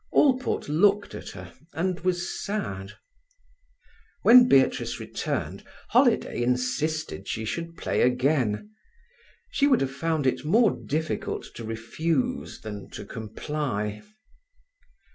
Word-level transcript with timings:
Allport 0.13 0.67
looked 0.67 1.13
at 1.13 1.29
her, 1.29 1.53
and 1.73 1.99
was 1.99 2.43
sad. 2.43 2.93
When 4.23 4.47
Beatrice 4.47 4.99
returned, 4.99 5.63
Holiday 5.89 6.41
insisted 6.41 7.27
she 7.27 7.45
should 7.45 7.77
play 7.77 8.01
again. 8.01 8.71
She 9.51 9.67
would 9.67 9.81
have 9.81 9.93
found 9.95 10.25
it 10.25 10.43
more 10.43 10.71
difficult 10.71 11.43
to 11.53 11.63
refuse 11.63 12.61
than 12.61 12.89
to 12.89 13.05
comply. 13.05 14.01